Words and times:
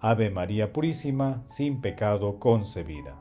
Ave 0.00 0.30
María 0.30 0.72
Purísima, 0.72 1.42
sin 1.46 1.80
pecado 1.80 2.38
concebida. 2.38 3.20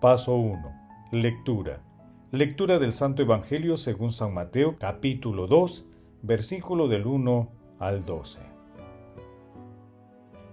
Paso 0.00 0.36
1. 0.36 0.72
Lectura. 1.12 1.82
Lectura 2.30 2.78
del 2.78 2.94
Santo 2.94 3.20
Evangelio 3.20 3.76
según 3.76 4.12
San 4.12 4.32
Mateo 4.32 4.76
capítulo 4.78 5.46
2, 5.46 5.86
versículo 6.22 6.88
del 6.88 7.06
1 7.06 7.48
al 7.78 8.06
12. 8.06 8.59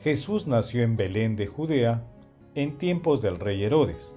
Jesús 0.02 0.48
nació 0.48 0.84
en 0.84 0.96
Belén 0.96 1.36
de 1.36 1.48
Judea 1.48 2.04
en 2.56 2.78
tiempos 2.78 3.22
del 3.22 3.40
rey 3.40 3.64
Herodes. 3.64 4.16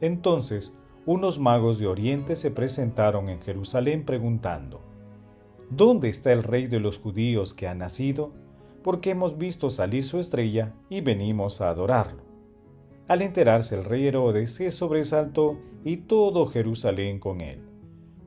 Entonces, 0.00 0.72
unos 1.06 1.38
magos 1.38 1.78
de 1.78 1.86
Oriente 1.86 2.36
se 2.36 2.50
presentaron 2.50 3.28
en 3.28 3.40
Jerusalén 3.40 4.04
preguntando, 4.04 4.80
¿Dónde 5.70 6.08
está 6.08 6.32
el 6.32 6.42
rey 6.42 6.66
de 6.66 6.80
los 6.80 6.98
judíos 6.98 7.54
que 7.54 7.66
ha 7.66 7.74
nacido? 7.74 8.32
Porque 8.82 9.10
hemos 9.10 9.38
visto 9.38 9.70
salir 9.70 10.04
su 10.04 10.18
estrella 10.18 10.74
y 10.90 11.00
venimos 11.00 11.60
a 11.60 11.70
adorarlo. 11.70 12.22
Al 13.08 13.22
enterarse 13.22 13.76
el 13.76 13.84
rey 13.84 14.06
Herodes 14.06 14.52
se 14.54 14.70
sobresaltó 14.70 15.58
y 15.84 15.98
todo 15.98 16.46
Jerusalén 16.46 17.18
con 17.18 17.40
él. 17.40 17.60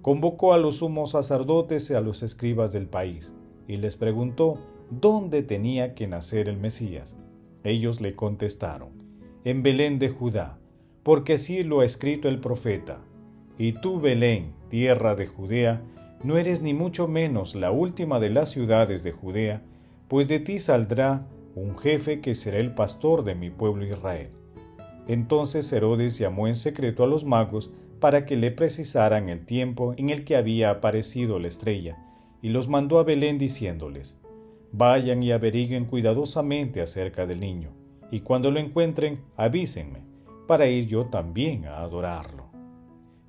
Convocó 0.01 0.53
a 0.53 0.57
los 0.57 0.77
sumos 0.77 1.11
sacerdotes 1.11 1.89
y 1.89 1.93
a 1.93 2.01
los 2.01 2.23
escribas 2.23 2.71
del 2.71 2.87
país 2.87 3.33
y 3.67 3.77
les 3.77 3.95
preguntó 3.95 4.59
dónde 4.89 5.43
tenía 5.43 5.95
que 5.95 6.07
nacer 6.07 6.47
el 6.47 6.57
Mesías. 6.57 7.15
Ellos 7.63 8.01
le 8.01 8.15
contestaron, 8.15 8.89
en 9.43 9.63
Belén 9.63 9.99
de 9.99 10.09
Judá, 10.09 10.57
porque 11.03 11.33
así 11.33 11.63
lo 11.63 11.81
ha 11.81 11.85
escrito 11.85 12.27
el 12.27 12.39
profeta. 12.39 12.99
Y 13.57 13.73
tú, 13.73 13.99
Belén, 13.99 14.53
tierra 14.69 15.15
de 15.15 15.27
Judea, 15.27 15.81
no 16.23 16.37
eres 16.37 16.61
ni 16.61 16.73
mucho 16.73 17.07
menos 17.07 17.55
la 17.55 17.71
última 17.71 18.19
de 18.19 18.29
las 18.29 18.49
ciudades 18.49 19.03
de 19.03 19.11
Judea, 19.11 19.61
pues 20.07 20.27
de 20.27 20.39
ti 20.39 20.59
saldrá 20.59 21.27
un 21.55 21.77
jefe 21.77 22.21
que 22.21 22.35
será 22.35 22.57
el 22.57 22.73
pastor 22.73 23.23
de 23.23 23.35
mi 23.35 23.49
pueblo 23.49 23.85
Israel. 23.85 24.29
Entonces 25.07 25.71
Herodes 25.71 26.17
llamó 26.17 26.47
en 26.47 26.55
secreto 26.55 27.03
a 27.03 27.07
los 27.07 27.25
magos 27.25 27.71
para 27.99 28.25
que 28.25 28.35
le 28.35 28.51
precisaran 28.51 29.29
el 29.29 29.45
tiempo 29.45 29.93
en 29.97 30.09
el 30.09 30.25
que 30.25 30.35
había 30.35 30.69
aparecido 30.69 31.39
la 31.39 31.47
estrella, 31.47 31.97
y 32.41 32.49
los 32.49 32.67
mandó 32.67 32.99
a 32.99 33.03
Belén 33.03 33.37
diciéndoles, 33.37 34.17
Vayan 34.71 35.23
y 35.23 35.31
averiguen 35.31 35.85
cuidadosamente 35.85 36.81
acerca 36.81 37.25
del 37.25 37.39
niño, 37.39 37.69
y 38.11 38.21
cuando 38.21 38.51
lo 38.51 38.59
encuentren, 38.59 39.21
avísenme, 39.35 39.99
para 40.47 40.67
ir 40.67 40.87
yo 40.87 41.05
también 41.05 41.65
a 41.65 41.79
adorarlo. 41.79 42.45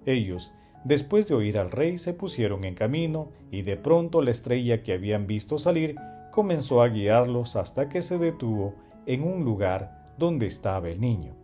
Ellos, 0.04 0.52
después 0.84 1.28
de 1.28 1.34
oír 1.34 1.58
al 1.58 1.70
rey, 1.70 1.98
se 1.98 2.12
pusieron 2.12 2.64
en 2.64 2.74
camino, 2.74 3.30
y 3.50 3.62
de 3.62 3.76
pronto 3.76 4.22
la 4.22 4.30
estrella 4.30 4.82
que 4.82 4.92
habían 4.92 5.26
visto 5.26 5.58
salir 5.58 5.96
comenzó 6.32 6.82
a 6.82 6.88
guiarlos 6.88 7.56
hasta 7.56 7.88
que 7.88 8.02
se 8.02 8.18
detuvo 8.18 8.74
en 9.06 9.22
un 9.22 9.44
lugar 9.44 10.04
donde 10.18 10.46
estaba 10.46 10.88
el 10.88 11.00
niño. 11.00 11.34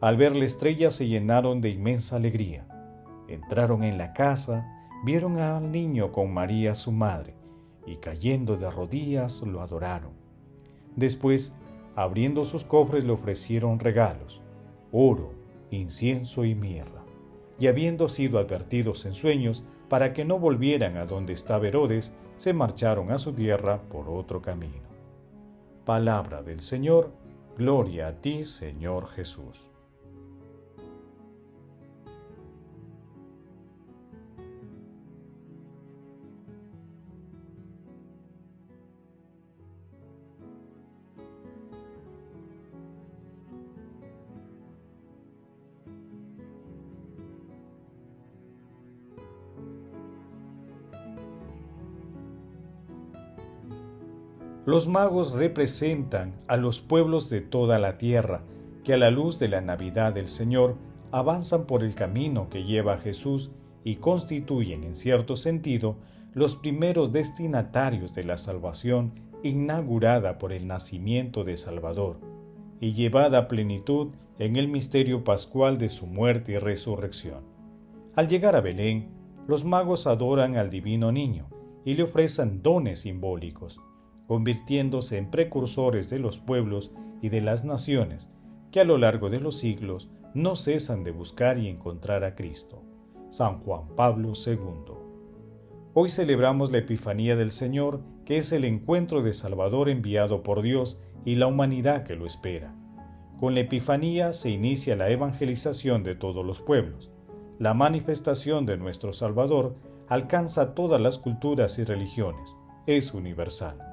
Al 0.00 0.16
ver 0.16 0.36
la 0.36 0.44
estrella 0.44 0.90
se 0.90 1.08
llenaron 1.08 1.60
de 1.60 1.70
inmensa 1.70 2.16
alegría. 2.16 2.66
Entraron 3.26 3.82
en 3.82 3.98
la 3.98 4.12
casa, 4.12 4.86
vieron 5.04 5.38
al 5.38 5.72
niño 5.72 6.12
con 6.12 6.32
María 6.32 6.74
su 6.74 6.92
madre, 6.92 7.34
y 7.88 7.96
cayendo 7.96 8.56
de 8.56 8.70
rodillas 8.70 9.42
lo 9.42 9.62
adoraron. 9.62 10.12
Después, 10.96 11.54
abriendo 11.96 12.44
sus 12.44 12.64
cofres 12.64 13.04
le 13.04 13.12
ofrecieron 13.12 13.78
regalos, 13.80 14.42
oro, 14.92 15.32
incienso 15.70 16.44
y 16.44 16.54
mirra. 16.54 17.04
Y 17.58 17.66
habiendo 17.66 18.08
sido 18.08 18.38
advertidos 18.38 19.04
en 19.06 19.14
sueños 19.14 19.64
para 19.88 20.12
que 20.12 20.24
no 20.24 20.38
volvieran 20.38 20.96
a 20.96 21.06
donde 21.06 21.32
estaba 21.32 21.66
Herodes, 21.66 22.14
se 22.36 22.52
marcharon 22.52 23.10
a 23.10 23.18
su 23.18 23.32
tierra 23.32 23.82
por 23.82 24.08
otro 24.08 24.40
camino. 24.40 24.88
Palabra 25.84 26.42
del 26.42 26.60
Señor, 26.60 27.10
gloria 27.56 28.08
a 28.08 28.12
ti, 28.12 28.44
Señor 28.44 29.08
Jesús. 29.08 29.67
Los 54.68 54.86
magos 54.86 55.32
representan 55.32 56.34
a 56.46 56.58
los 56.58 56.82
pueblos 56.82 57.30
de 57.30 57.40
toda 57.40 57.78
la 57.78 57.96
tierra 57.96 58.42
que 58.84 58.92
a 58.92 58.98
la 58.98 59.10
luz 59.10 59.38
de 59.38 59.48
la 59.48 59.62
Navidad 59.62 60.12
del 60.12 60.28
Señor 60.28 60.76
avanzan 61.10 61.64
por 61.64 61.82
el 61.82 61.94
camino 61.94 62.50
que 62.50 62.64
lleva 62.64 62.92
a 62.92 62.98
Jesús 62.98 63.50
y 63.82 63.94
constituyen 63.94 64.84
en 64.84 64.94
cierto 64.94 65.36
sentido 65.36 65.96
los 66.34 66.54
primeros 66.54 67.12
destinatarios 67.12 68.14
de 68.14 68.24
la 68.24 68.36
salvación 68.36 69.14
inaugurada 69.42 70.36
por 70.36 70.52
el 70.52 70.66
nacimiento 70.66 71.44
de 71.44 71.56
Salvador 71.56 72.20
y 72.78 72.92
llevada 72.92 73.38
a 73.38 73.48
plenitud 73.48 74.08
en 74.38 74.56
el 74.56 74.68
misterio 74.68 75.24
pascual 75.24 75.78
de 75.78 75.88
su 75.88 76.06
muerte 76.06 76.52
y 76.52 76.58
resurrección. 76.58 77.42
Al 78.14 78.28
llegar 78.28 78.54
a 78.54 78.60
Belén, 78.60 79.08
los 79.46 79.64
magos 79.64 80.06
adoran 80.06 80.58
al 80.58 80.68
divino 80.68 81.10
niño 81.10 81.48
y 81.86 81.94
le 81.94 82.02
ofrecen 82.02 82.62
dones 82.62 83.00
simbólicos 83.00 83.80
convirtiéndose 84.28 85.16
en 85.16 85.30
precursores 85.30 86.10
de 86.10 86.20
los 86.20 86.38
pueblos 86.38 86.92
y 87.20 87.30
de 87.30 87.40
las 87.40 87.64
naciones 87.64 88.28
que 88.70 88.80
a 88.80 88.84
lo 88.84 88.98
largo 88.98 89.30
de 89.30 89.40
los 89.40 89.58
siglos 89.58 90.10
no 90.34 90.54
cesan 90.54 91.02
de 91.02 91.10
buscar 91.10 91.58
y 91.58 91.68
encontrar 91.68 92.22
a 92.22 92.34
Cristo. 92.34 92.82
San 93.30 93.60
Juan 93.60 93.88
Pablo 93.96 94.32
II. 94.34 94.92
Hoy 95.94 96.10
celebramos 96.10 96.70
la 96.70 96.78
Epifanía 96.78 97.36
del 97.36 97.50
Señor, 97.50 98.02
que 98.26 98.36
es 98.36 98.52
el 98.52 98.66
encuentro 98.66 99.22
de 99.22 99.32
Salvador 99.32 99.88
enviado 99.88 100.42
por 100.42 100.60
Dios 100.60 101.00
y 101.24 101.36
la 101.36 101.46
humanidad 101.46 102.04
que 102.04 102.14
lo 102.14 102.26
espera. 102.26 102.74
Con 103.40 103.54
la 103.54 103.60
Epifanía 103.60 104.34
se 104.34 104.50
inicia 104.50 104.94
la 104.94 105.08
evangelización 105.08 106.02
de 106.02 106.14
todos 106.14 106.44
los 106.44 106.60
pueblos. 106.60 107.10
La 107.58 107.72
manifestación 107.72 108.66
de 108.66 108.76
nuestro 108.76 109.14
Salvador 109.14 109.76
alcanza 110.06 110.74
todas 110.74 111.00
las 111.00 111.18
culturas 111.18 111.78
y 111.78 111.84
religiones. 111.84 112.56
Es 112.86 113.14
universal. 113.14 113.87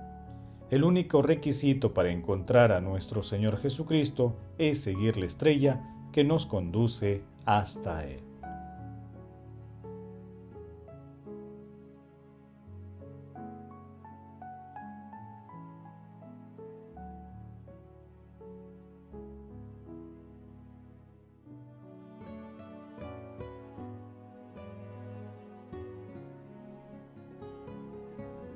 El 0.72 0.84
único 0.84 1.22
requisito 1.22 1.94
para 1.94 2.12
encontrar 2.12 2.72
a 2.72 2.82
nuestro 2.82 3.22
Señor 3.22 3.60
Jesucristo 3.60 4.36
es 4.58 4.82
seguir 4.82 5.16
la 5.16 5.28
estrella 5.28 5.82
que 6.12 6.24
nos 6.24 6.48
conduce 6.48 7.22
hasta 7.46 8.04
Él. 8.04 8.22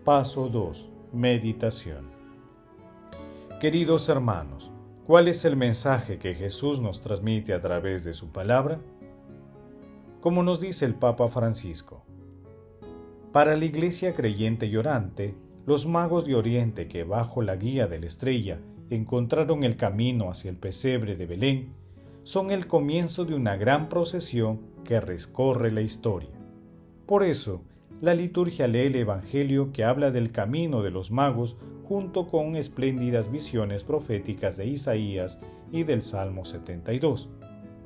Paso 0.04 0.50
2 0.50 0.99
Meditación 1.12 2.12
Queridos 3.60 4.08
hermanos, 4.10 4.70
¿cuál 5.08 5.28
es 5.28 5.44
el 5.44 5.56
mensaje 5.56 6.20
que 6.20 6.36
Jesús 6.36 6.80
nos 6.80 7.02
transmite 7.02 7.56
a 7.56 7.62
través 7.62 8.04
de 8.04 8.14
su 8.14 8.32
palabra? 8.32 8.80
Como 10.22 10.44
nos 10.44 10.62
dice 10.62 10.86
el 10.86 10.94
Papa 10.94 11.28
Francisco, 11.28 12.04
para 13.32 13.58
la 13.58 13.66
iglesia 13.66 14.14
creyente 14.14 14.68
y 14.68 14.78
orante, 14.78 15.34
los 15.66 15.88
magos 15.88 16.26
de 16.26 16.36
Oriente 16.36 16.88
que 16.88 17.04
bajo 17.04 17.42
la 17.42 17.56
guía 17.56 17.88
de 17.88 18.00
la 18.00 18.06
estrella 18.06 18.60
encontraron 18.92 19.64
el 19.64 19.78
camino 19.78 20.30
hacia 20.30 20.52
el 20.52 20.58
pesebre 20.58 21.16
de 21.16 21.26
Belén, 21.26 21.74
son 22.22 22.52
el 22.52 22.68
comienzo 22.68 23.26
de 23.26 23.34
una 23.34 23.56
gran 23.56 23.90
procesión 23.90 24.62
que 24.84 25.02
recorre 25.02 25.72
la 25.72 25.82
historia. 25.82 26.30
Por 27.08 27.24
eso, 27.24 27.64
la 28.02 28.14
liturgia 28.14 28.68
lee 28.68 28.88
el 28.88 28.96
Evangelio 28.96 29.72
que 29.74 29.84
habla 29.84 30.12
del 30.12 30.32
camino 30.32 30.82
de 30.82 30.92
los 30.92 31.12
magos 31.12 31.58
junto 31.84 32.28
con 32.28 32.56
espléndidas 32.56 33.32
visiones 33.32 33.84
proféticas 33.84 34.56
de 34.56 34.68
Isaías 34.68 35.40
y 35.72 35.84
del 35.84 36.02
Salmo 36.02 36.46
72, 36.46 37.30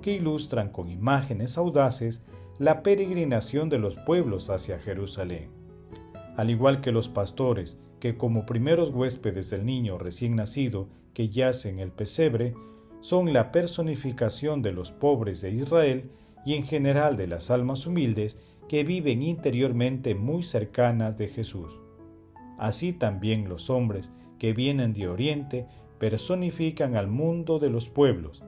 que 0.02 0.14
ilustran 0.14 0.70
con 0.70 0.90
imágenes 0.90 1.58
audaces 1.58 2.22
la 2.60 2.84
peregrinación 2.84 3.70
de 3.70 3.80
los 3.80 3.96
pueblos 3.96 4.50
hacia 4.50 4.78
Jerusalén. 4.78 5.50
Al 6.38 6.50
igual 6.50 6.82
que 6.82 6.92
los 6.92 7.10
pastores, 7.10 7.78
que 8.00 8.18
como 8.18 8.46
primeros 8.46 8.90
huéspedes 8.90 9.50
del 9.50 9.66
niño 9.66 9.98
recién 9.98 10.36
nacido 10.36 10.90
que 11.14 11.30
yace 11.30 11.70
en 11.70 11.80
el 11.80 11.92
pesebre, 11.92 12.54
son 13.00 13.34
la 13.34 13.52
personificación 13.52 14.62
de 14.62 14.74
los 14.74 14.92
pobres 14.92 15.42
de 15.42 15.52
Israel 15.52 16.12
y 16.46 16.56
en 16.56 16.64
general 16.64 17.18
de 17.18 17.28
las 17.28 17.50
almas 17.50 17.88
humildes 17.88 18.38
que 18.68 18.84
viven 18.84 19.22
interiormente 19.22 20.16
muy 20.16 20.44
cercanas 20.44 21.18
de 21.18 21.28
Jesús. 21.28 21.80
Así 22.58 22.94
también 22.94 23.50
los 23.50 23.70
hombres 23.70 24.12
que 24.40 24.54
vienen 24.54 24.94
de 24.94 25.08
Oriente 25.08 25.68
personifican 26.00 26.96
al 26.96 27.08
mundo 27.08 27.60
de 27.60 27.70
los 27.70 27.90
pueblos, 27.90 28.44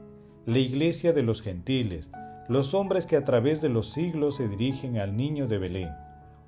la 0.45 0.59
iglesia 0.59 1.13
de 1.13 1.23
los 1.23 1.41
gentiles, 1.41 2.11
los 2.47 2.73
hombres 2.73 3.05
que 3.05 3.17
a 3.17 3.23
través 3.23 3.61
de 3.61 3.69
los 3.69 3.91
siglos 3.91 4.35
se 4.35 4.47
dirigen 4.47 4.97
al 4.97 5.15
niño 5.15 5.47
de 5.47 5.57
Belén, 5.57 5.89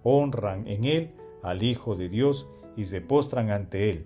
honran 0.03 0.67
en 0.67 0.83
él 0.83 1.11
al 1.43 1.63
Hijo 1.63 1.95
de 1.95 2.09
Dios 2.09 2.47
y 2.75 2.85
se 2.85 3.01
postran 3.01 3.49
ante 3.51 3.89
él. 3.89 4.05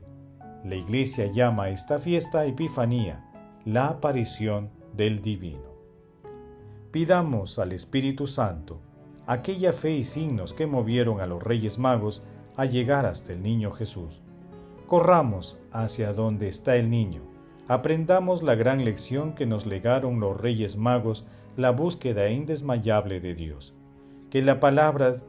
La 0.63 0.75
iglesia 0.75 1.25
llama 1.25 1.63
a 1.63 1.69
esta 1.69 2.00
fiesta 2.00 2.46
Epifanía, 2.46 3.25
la 3.66 3.88
aparición 3.88 4.69
del 4.96 5.22
divino. 5.22 5.72
Pidamos 6.92 7.58
al 7.58 7.72
Espíritu 7.72 8.28
Santo 8.28 8.81
aquella 9.31 9.72
fe 9.72 9.92
y 9.95 10.04
signos 10.04 10.54
que 10.54 10.68
movieron 10.68 11.22
a 11.22 11.25
los 11.25 11.42
reyes 11.42 11.80
magos 11.80 12.22
a 12.57 12.66
llegar 12.66 13.06
hasta 13.06 13.31
el 13.31 13.42
niño 13.42 13.72
Jesús. 13.72 14.22
Corramos 14.88 15.57
hacia 15.72 16.12
donde 16.12 16.50
está 16.50 16.75
el 16.75 16.89
niño. 16.89 17.22
Aprendamos 17.69 18.44
la 18.44 18.56
gran 18.56 18.83
lección 18.83 19.33
que 19.33 19.45
nos 19.45 19.66
legaron 19.66 20.19
los 20.19 20.36
reyes 20.36 20.75
magos, 20.75 21.25
la 21.56 21.72
búsqueda 21.72 22.30
indesmayable 22.30 23.22
de 23.22 23.33
Dios. 23.33 23.74
Que 24.30 24.42
la 24.42 24.60
palabra 24.60 25.22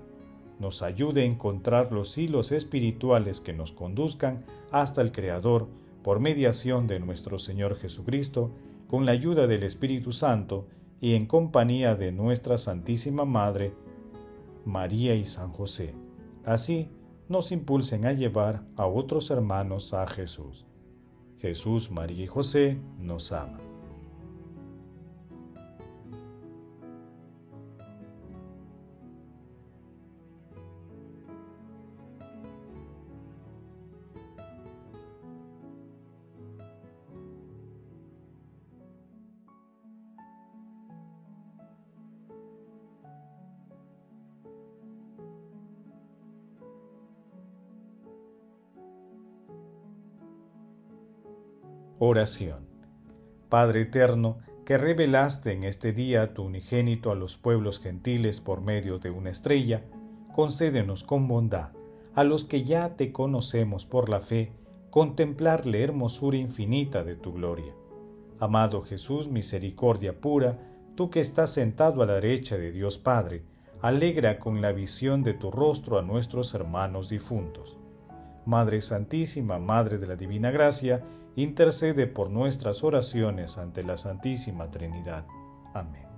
nos 0.58 0.82
ayude 0.82 1.22
a 1.22 1.26
encontrar 1.26 1.92
los 1.92 2.18
hilos 2.18 2.50
espirituales 2.50 3.40
que 3.40 3.52
nos 3.52 3.70
conduzcan 3.70 4.44
hasta 4.72 5.00
el 5.00 5.12
Creador 5.12 5.68
por 6.02 6.18
mediación 6.18 6.88
de 6.88 6.98
nuestro 6.98 7.38
Señor 7.38 7.76
Jesucristo, 7.76 8.50
con 8.88 9.06
la 9.06 9.12
ayuda 9.12 9.46
del 9.46 9.62
Espíritu 9.62 10.10
Santo 10.10 10.66
y 11.00 11.14
en 11.14 11.26
compañía 11.26 11.94
de 11.94 12.10
nuestra 12.10 12.58
Santísima 12.58 13.24
Madre, 13.24 13.72
María 14.64 15.14
y 15.14 15.26
San 15.26 15.52
José. 15.52 15.94
Así, 16.44 16.90
nos 17.28 17.52
impulsen 17.52 18.06
a 18.06 18.12
llevar 18.12 18.64
a 18.76 18.86
otros 18.86 19.30
hermanos 19.30 19.94
a 19.94 20.06
Jesús. 20.06 20.66
Jesús, 21.38 21.90
María 21.90 22.24
y 22.24 22.26
José 22.26 22.78
nos 22.98 23.32
aman. 23.32 23.71
Oración. 52.04 52.66
Padre 53.48 53.82
eterno, 53.82 54.38
que 54.64 54.76
revelaste 54.76 55.52
en 55.52 55.62
este 55.62 55.92
día 55.92 56.34
tu 56.34 56.42
unigénito 56.42 57.12
a 57.12 57.14
los 57.14 57.36
pueblos 57.36 57.78
gentiles 57.78 58.40
por 58.40 58.60
medio 58.60 58.98
de 58.98 59.10
una 59.10 59.30
estrella, 59.30 59.84
concédenos 60.34 61.04
con 61.04 61.28
bondad, 61.28 61.68
a 62.16 62.24
los 62.24 62.44
que 62.44 62.64
ya 62.64 62.96
te 62.96 63.12
conocemos 63.12 63.86
por 63.86 64.08
la 64.08 64.18
fe, 64.18 64.50
contemplar 64.90 65.64
la 65.64 65.78
hermosura 65.78 66.36
infinita 66.38 67.04
de 67.04 67.14
tu 67.14 67.34
gloria. 67.34 67.72
Amado 68.40 68.82
Jesús, 68.82 69.28
misericordia 69.28 70.20
pura, 70.20 70.58
tú 70.96 71.08
que 71.08 71.20
estás 71.20 71.52
sentado 71.52 72.02
a 72.02 72.06
la 72.06 72.14
derecha 72.14 72.56
de 72.56 72.72
Dios 72.72 72.98
Padre, 72.98 73.44
alegra 73.80 74.40
con 74.40 74.60
la 74.60 74.72
visión 74.72 75.22
de 75.22 75.34
tu 75.34 75.52
rostro 75.52 76.00
a 76.00 76.02
nuestros 76.02 76.52
hermanos 76.52 77.08
difuntos. 77.08 77.78
Madre 78.44 78.80
Santísima, 78.80 79.60
Madre 79.60 79.98
de 79.98 80.08
la 80.08 80.16
Divina 80.16 80.50
Gracia, 80.50 81.04
intercede 81.36 82.06
por 82.06 82.30
nuestras 82.30 82.84
oraciones 82.84 83.58
ante 83.58 83.82
la 83.82 83.96
Santísima 83.96 84.70
Trinidad. 84.70 85.26
Amén. 85.74 86.11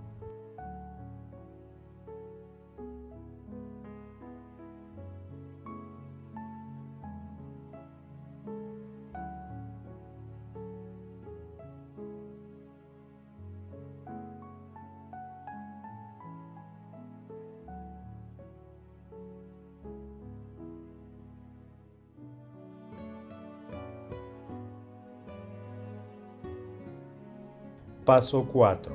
Paso 28.04 28.46
4. 28.52 28.92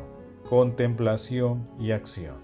Contemplación 0.48 1.68
y 1.80 1.94
acción. 1.94 2.36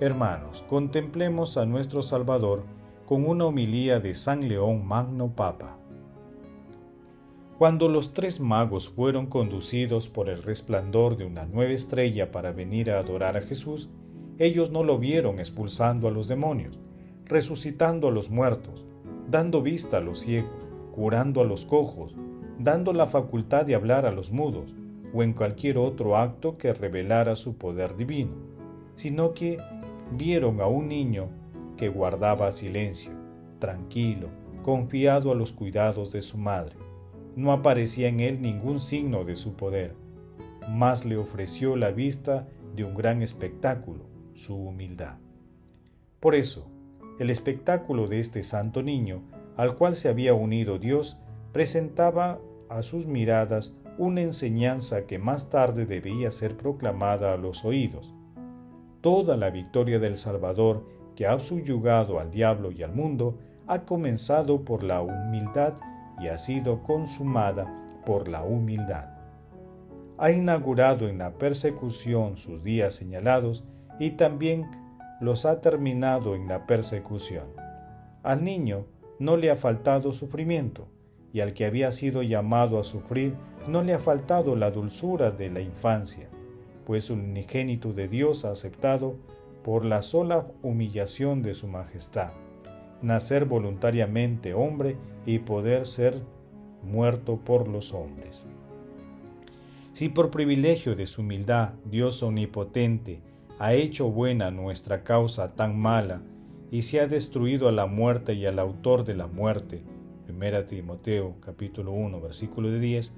Hermanos, 0.00 0.64
contemplemos 0.68 1.56
a 1.56 1.64
nuestro 1.64 2.02
Salvador 2.02 2.64
con 3.06 3.24
una 3.24 3.44
homilía 3.44 4.00
de 4.00 4.16
San 4.16 4.48
León 4.48 4.84
Magno 4.84 5.36
Papa. 5.36 5.78
Cuando 7.56 7.88
los 7.88 8.14
tres 8.14 8.40
magos 8.40 8.88
fueron 8.88 9.26
conducidos 9.26 10.08
por 10.08 10.28
el 10.28 10.42
resplandor 10.42 11.16
de 11.16 11.26
una 11.26 11.46
nueva 11.46 11.72
estrella 11.72 12.32
para 12.32 12.50
venir 12.50 12.90
a 12.90 12.98
adorar 12.98 13.36
a 13.36 13.42
Jesús, 13.42 13.90
ellos 14.38 14.72
no 14.72 14.82
lo 14.82 14.98
vieron 14.98 15.38
expulsando 15.38 16.08
a 16.08 16.10
los 16.10 16.26
demonios, 16.26 16.80
resucitando 17.26 18.08
a 18.08 18.10
los 18.10 18.28
muertos, 18.28 18.84
dando 19.30 19.62
vista 19.62 19.98
a 19.98 20.00
los 20.00 20.18
ciegos, 20.18 20.66
curando 20.90 21.40
a 21.40 21.44
los 21.44 21.64
cojos, 21.64 22.16
dando 22.58 22.92
la 22.92 23.06
facultad 23.06 23.64
de 23.66 23.76
hablar 23.76 24.04
a 24.04 24.10
los 24.10 24.32
mudos, 24.32 24.74
o 25.12 25.22
en 25.22 25.32
cualquier 25.32 25.78
otro 25.78 26.16
acto 26.16 26.58
que 26.58 26.72
revelara 26.72 27.36
su 27.36 27.56
poder 27.56 27.96
divino, 27.96 28.32
sino 28.96 29.32
que 29.32 29.58
vieron 30.12 30.60
a 30.60 30.66
un 30.66 30.88
niño 30.88 31.28
que 31.76 31.88
guardaba 31.88 32.50
silencio, 32.50 33.12
tranquilo, 33.58 34.28
confiado 34.62 35.32
a 35.32 35.34
los 35.34 35.52
cuidados 35.52 36.12
de 36.12 36.22
su 36.22 36.36
madre. 36.38 36.76
No 37.36 37.52
aparecía 37.52 38.08
en 38.08 38.20
él 38.20 38.42
ningún 38.42 38.80
signo 38.80 39.24
de 39.24 39.36
su 39.36 39.54
poder, 39.54 39.94
más 40.68 41.04
le 41.04 41.16
ofreció 41.16 41.76
la 41.76 41.90
vista 41.90 42.46
de 42.74 42.84
un 42.84 42.94
gran 42.94 43.22
espectáculo, 43.22 44.04
su 44.34 44.54
humildad. 44.56 45.16
Por 46.20 46.34
eso, 46.34 46.68
el 47.18 47.30
espectáculo 47.30 48.06
de 48.06 48.20
este 48.20 48.42
santo 48.42 48.82
niño, 48.82 49.22
al 49.56 49.76
cual 49.76 49.94
se 49.94 50.08
había 50.08 50.34
unido 50.34 50.78
Dios, 50.78 51.16
presentaba 51.52 52.38
a 52.68 52.82
sus 52.82 53.06
miradas 53.06 53.72
una 53.98 54.20
enseñanza 54.20 55.06
que 55.06 55.18
más 55.18 55.50
tarde 55.50 55.84
debía 55.84 56.30
ser 56.30 56.56
proclamada 56.56 57.34
a 57.34 57.36
los 57.36 57.64
oídos. 57.64 58.14
Toda 59.00 59.36
la 59.36 59.50
victoria 59.50 59.98
del 59.98 60.16
Salvador 60.16 60.86
que 61.16 61.26
ha 61.26 61.38
subyugado 61.40 62.20
al 62.20 62.30
diablo 62.30 62.70
y 62.70 62.84
al 62.84 62.94
mundo 62.94 63.38
ha 63.66 63.80
comenzado 63.84 64.64
por 64.64 64.84
la 64.84 65.02
humildad 65.02 65.74
y 66.20 66.28
ha 66.28 66.38
sido 66.38 66.82
consumada 66.84 67.66
por 68.06 68.28
la 68.28 68.44
humildad. 68.44 69.10
Ha 70.16 70.30
inaugurado 70.30 71.08
en 71.08 71.18
la 71.18 71.32
persecución 71.32 72.36
sus 72.36 72.62
días 72.62 72.94
señalados 72.94 73.64
y 73.98 74.12
también 74.12 74.70
los 75.20 75.44
ha 75.44 75.60
terminado 75.60 76.36
en 76.36 76.46
la 76.46 76.66
persecución. 76.66 77.46
Al 78.22 78.44
niño 78.44 78.86
no 79.18 79.36
le 79.36 79.50
ha 79.50 79.56
faltado 79.56 80.12
sufrimiento, 80.12 80.88
y 81.38 81.40
al 81.40 81.54
que 81.54 81.66
había 81.66 81.92
sido 81.92 82.24
llamado 82.24 82.80
a 82.80 82.82
sufrir 82.82 83.36
no 83.68 83.84
le 83.84 83.94
ha 83.94 84.00
faltado 84.00 84.56
la 84.56 84.72
dulzura 84.72 85.30
de 85.30 85.48
la 85.48 85.60
infancia, 85.60 86.28
pues 86.84 87.10
un 87.10 87.20
unigénito 87.20 87.92
de 87.92 88.08
Dios 88.08 88.44
ha 88.44 88.50
aceptado 88.50 89.14
por 89.62 89.84
la 89.84 90.02
sola 90.02 90.48
humillación 90.64 91.42
de 91.42 91.54
su 91.54 91.68
majestad, 91.68 92.32
nacer 93.02 93.44
voluntariamente 93.44 94.52
hombre 94.52 94.96
y 95.26 95.38
poder 95.38 95.86
ser 95.86 96.22
muerto 96.82 97.36
por 97.36 97.68
los 97.68 97.94
hombres. 97.94 98.44
Si 99.92 100.08
por 100.08 100.32
privilegio 100.32 100.96
de 100.96 101.06
su 101.06 101.20
humildad 101.20 101.74
Dios 101.84 102.20
omnipotente 102.24 103.20
ha 103.60 103.74
hecho 103.74 104.10
buena 104.10 104.50
nuestra 104.50 105.04
causa 105.04 105.54
tan 105.54 105.78
mala, 105.78 106.20
y 106.72 106.82
se 106.82 107.00
ha 107.00 107.06
destruido 107.06 107.68
a 107.68 107.72
la 107.72 107.86
muerte 107.86 108.34
y 108.34 108.44
al 108.44 108.58
autor 108.58 109.04
de 109.04 109.14
la 109.14 109.28
muerte, 109.28 109.84
1 110.38 110.64
Timoteo 110.66 111.34
capítulo 111.40 111.90
1 111.90 112.20
versículo 112.20 112.70
10, 112.70 113.12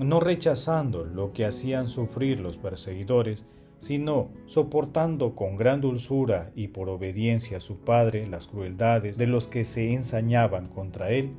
no 0.00 0.18
rechazando 0.18 1.04
lo 1.04 1.32
que 1.32 1.46
hacían 1.46 1.86
sufrir 1.86 2.40
los 2.40 2.56
perseguidores, 2.56 3.46
sino 3.78 4.30
soportando 4.46 5.36
con 5.36 5.56
gran 5.56 5.80
dulzura 5.80 6.50
y 6.56 6.68
por 6.68 6.88
obediencia 6.88 7.58
a 7.58 7.60
su 7.60 7.76
Padre 7.76 8.26
las 8.26 8.48
crueldades 8.48 9.16
de 9.16 9.28
los 9.28 9.46
que 9.46 9.62
se 9.62 9.92
ensañaban 9.92 10.66
contra 10.66 11.10
él, 11.10 11.36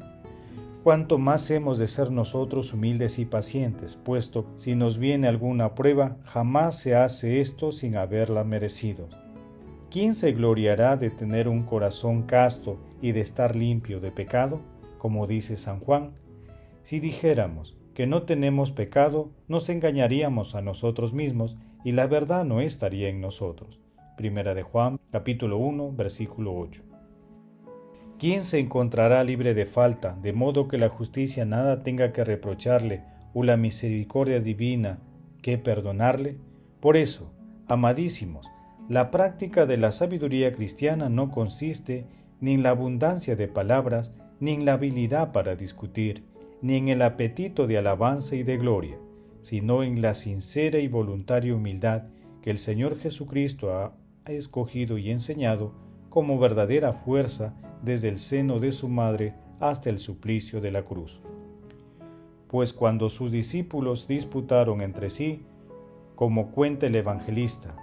cuanto 0.83 1.17
más 1.17 1.51
hemos 1.51 1.77
de 1.77 1.87
ser 1.87 2.11
nosotros 2.11 2.71
humildes 2.71 3.19
y 3.19 3.25
pacientes, 3.25 3.97
puesto 3.97 4.45
si 4.55 4.75
nos 4.75 4.97
viene 4.97 5.27
alguna 5.27 5.75
prueba, 5.75 6.17
jamás 6.23 6.79
se 6.79 6.95
hace 6.95 7.41
esto 7.41 7.73
sin 7.73 7.97
haberla 7.97 8.45
merecido. 8.45 9.09
¿Quién 9.89 10.15
se 10.15 10.31
gloriará 10.31 10.95
de 10.95 11.09
tener 11.09 11.47
un 11.47 11.63
corazón 11.63 12.23
casto 12.23 12.77
y 13.01 13.11
de 13.11 13.21
estar 13.21 13.55
limpio 13.55 13.99
de 13.99 14.11
pecado? 14.11 14.61
Como 15.05 15.27
dice 15.27 15.55
San 15.55 15.81
Juan, 15.81 16.13
si 16.81 16.99
dijéramos 16.99 17.77
que 17.93 18.07
no 18.07 18.23
tenemos 18.23 18.71
pecado, 18.71 19.29
nos 19.47 19.69
engañaríamos 19.69 20.55
a 20.55 20.63
nosotros 20.63 21.13
mismos 21.13 21.59
y 21.83 21.91
la 21.91 22.07
verdad 22.07 22.43
no 22.43 22.59
estaría 22.59 23.07
en 23.07 23.21
nosotros. 23.21 23.79
Primera 24.17 24.55
de 24.55 24.63
Juan, 24.63 24.99
capítulo 25.11 25.59
1, 25.59 25.91
versículo 25.91 26.57
8. 26.57 26.81
¿Quién 28.17 28.43
se 28.43 28.57
encontrará 28.57 29.23
libre 29.23 29.53
de 29.53 29.67
falta, 29.67 30.17
de 30.23 30.33
modo 30.33 30.67
que 30.67 30.79
la 30.79 30.89
justicia 30.89 31.45
nada 31.45 31.83
tenga 31.83 32.11
que 32.11 32.23
reprocharle 32.23 33.03
o 33.35 33.43
la 33.43 33.57
misericordia 33.57 34.39
divina 34.39 34.97
que 35.43 35.59
perdonarle? 35.59 36.37
Por 36.79 36.97
eso, 36.97 37.31
amadísimos, 37.67 38.49
la 38.89 39.11
práctica 39.11 39.67
de 39.67 39.77
la 39.77 39.91
sabiduría 39.91 40.51
cristiana 40.51 41.09
no 41.09 41.29
consiste 41.29 42.07
ni 42.41 42.55
en 42.55 42.63
la 42.63 42.71
abundancia 42.71 43.35
de 43.35 43.47
palabras, 43.47 44.11
ni 44.39 44.51
en 44.51 44.65
la 44.65 44.73
habilidad 44.73 45.31
para 45.31 45.55
discutir, 45.55 46.23
ni 46.61 46.75
en 46.75 46.89
el 46.89 47.01
apetito 47.01 47.67
de 47.67 47.77
alabanza 47.77 48.35
y 48.35 48.43
de 48.43 48.57
gloria, 48.57 48.97
sino 49.41 49.83
en 49.83 50.01
la 50.01 50.13
sincera 50.13 50.79
y 50.79 50.87
voluntaria 50.87 51.55
humildad 51.55 52.03
que 52.41 52.51
el 52.51 52.57
Señor 52.57 52.97
Jesucristo 52.99 53.71
ha 53.73 53.93
escogido 54.25 54.97
y 54.97 55.11
enseñado 55.11 55.73
como 56.09 56.39
verdadera 56.39 56.93
fuerza 56.93 57.53
desde 57.81 58.09
el 58.09 58.19
seno 58.19 58.59
de 58.59 58.71
su 58.71 58.87
madre 58.87 59.35
hasta 59.59 59.89
el 59.89 59.99
suplicio 59.99 60.61
de 60.61 60.71
la 60.71 60.83
cruz. 60.83 61.21
Pues 62.47 62.73
cuando 62.73 63.09
sus 63.09 63.31
discípulos 63.31 64.07
disputaron 64.07 64.81
entre 64.81 65.09
sí, 65.09 65.43
como 66.15 66.51
cuenta 66.51 66.87
el 66.87 66.95
evangelista, 66.95 67.75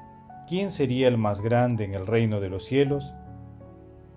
¿quién 0.49 0.71
sería 0.71 1.09
el 1.09 1.19
más 1.19 1.41
grande 1.41 1.85
en 1.85 1.95
el 1.95 2.07
reino 2.07 2.41
de 2.41 2.49
los 2.49 2.65
cielos? 2.65 3.13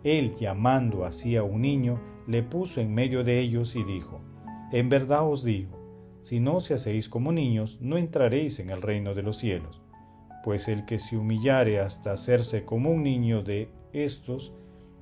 Él, 0.04 0.34
llamando 0.36 1.06
así 1.06 1.36
a 1.36 1.44
un 1.44 1.62
niño, 1.62 2.00
le 2.28 2.44
puso 2.44 2.82
en 2.82 2.94
medio 2.94 3.24
de 3.24 3.40
ellos 3.40 3.76
y 3.76 3.84
dijo, 3.84 4.22
En 4.72 4.90
verdad 4.90 5.30
os 5.30 5.44
digo, 5.44 5.86
si 6.22 6.40
no 6.40 6.60
se 6.60 6.74
hacéis 6.74 7.08
como 7.08 7.32
niños, 7.32 7.78
no 7.82 7.98
entraréis 7.98 8.60
en 8.60 8.72
el 8.72 8.82
reino 8.82 9.14
de 9.14 9.22
los 9.22 9.38
cielos. 9.38 9.82
Pues 10.44 10.68
el 10.68 10.86
que 10.86 10.98
se 11.00 11.18
humillare 11.18 11.80
hasta 11.80 12.12
hacerse 12.12 12.66
como 12.66 12.92
un 12.92 13.04
niño 13.04 13.44
de 13.44 13.70
estos, 13.94 14.54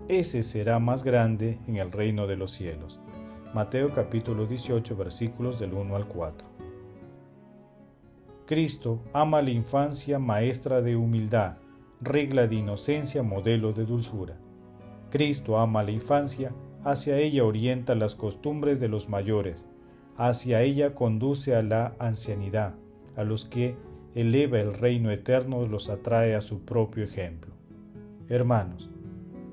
ese 0.10 0.44
será 0.44 0.80
más 0.80 1.04
grande 1.04 1.60
en 1.68 1.78
el 1.78 1.92
reino 1.92 2.28
de 2.28 2.36
los 2.36 2.52
cielos. 2.52 3.00
Mateo 3.54 3.94
capítulo 3.94 4.48
18 4.48 4.96
versículos 4.98 5.60
del 5.60 5.74
1 5.74 5.96
al 5.96 6.08
4. 6.08 6.48
Cristo 8.46 9.00
ama 9.14 9.42
la 9.42 9.52
infancia 9.52 10.20
maestra 10.20 10.82
de 10.82 10.98
humildad, 10.98 11.58
regla 12.02 12.48
de 12.48 12.56
inocencia, 12.56 13.24
modelo 13.24 13.72
de 13.72 13.86
dulzura. 13.86 14.38
Cristo 15.10 15.58
ama 15.58 15.84
la 15.84 15.92
infancia, 15.92 16.52
hacia 16.84 17.18
ella 17.18 17.46
orienta 17.46 17.96
las 17.96 18.16
costumbres 18.16 18.80
de 18.80 18.88
los 18.88 19.10
mayores, 19.10 19.66
hacia 20.18 20.62
ella 20.62 20.94
conduce 20.94 21.56
a 21.56 21.64
la 21.64 21.96
ancianidad, 22.00 22.76
a 23.16 23.24
los 23.24 23.46
que 23.46 23.76
eleva 24.16 24.60
el 24.60 24.74
reino 24.74 25.12
eterno 25.12 25.66
los 25.66 25.90
atrae 25.90 26.36
a 26.36 26.42
su 26.42 26.62
propio 26.66 27.04
ejemplo. 27.04 27.54
Hermanos, 28.30 28.90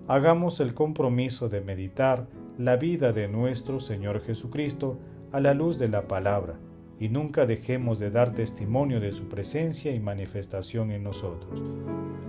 hagamos 0.09 0.61
el 0.61 0.75
compromiso 0.75 1.49
de 1.49 1.61
meditar 1.61 2.27
la 2.59 2.77
vida 2.77 3.13
de 3.13 3.29
nuestro 3.29 3.81
Señor 3.81 4.21
Jesucristo 4.21 4.99
a 5.33 5.41
la 5.41 5.55
luz 5.55 5.79
de 5.79 5.89
la 5.89 6.09
palabra, 6.09 6.59
y 6.99 7.09
nunca 7.09 7.47
dejemos 7.47 7.99
de 7.99 8.11
dar 8.11 8.35
testimonio 8.35 9.01
de 9.01 9.13
su 9.13 9.29
presencia 9.29 9.95
y 9.95 10.01
manifestación 10.01 10.91
en 10.91 11.03
nosotros. 11.03 11.63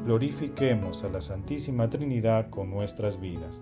Glorifiquemos 0.05 1.03
a 1.03 1.09
la 1.09 1.19
Santísima 1.19 1.89
Trinidad 1.89 2.49
con 2.49 2.69
nuestras 2.69 3.19
vidas. 3.19 3.61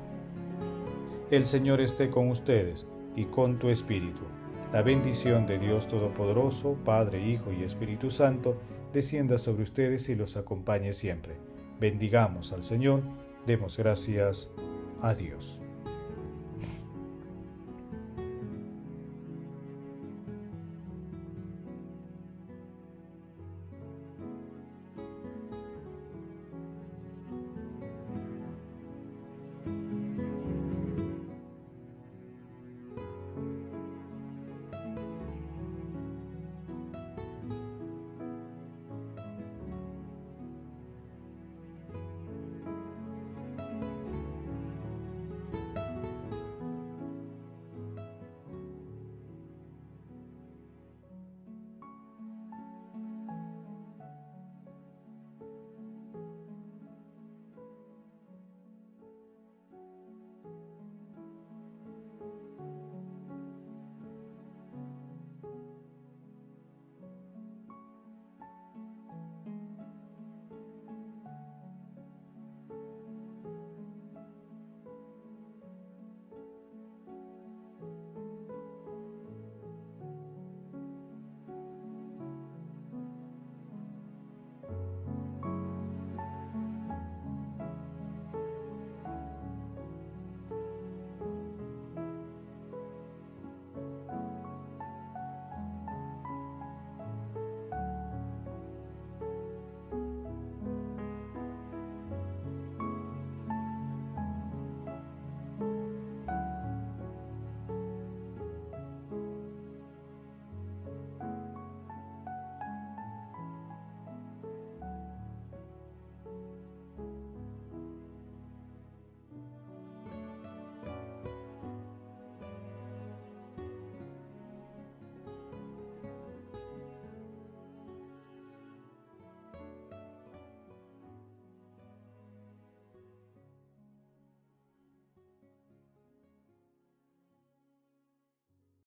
El 1.31 1.45
Señor 1.45 1.79
esté 1.79 2.09
con 2.09 2.27
ustedes 2.27 2.85
y 3.15 3.23
con 3.23 3.57
tu 3.57 3.69
espíritu. 3.69 4.23
La 4.73 4.81
bendición 4.81 5.45
de 5.45 5.59
Dios 5.59 5.87
Todopoderoso, 5.87 6.77
Padre, 6.83 7.25
Hijo 7.25 7.53
y 7.53 7.63
Espíritu 7.63 8.09
Santo, 8.09 8.57
descienda 8.91 9.37
sobre 9.37 9.63
ustedes 9.63 10.09
y 10.09 10.15
los 10.15 10.35
acompañe 10.35 10.91
siempre. 10.91 11.37
Bendigamos 11.79 12.51
al 12.51 12.63
Señor, 12.63 13.01
demos 13.45 13.77
gracias 13.77 14.49
a 15.01 15.15
Dios. 15.15 15.61